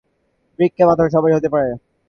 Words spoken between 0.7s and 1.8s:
পাথর সবারই হতে পারে।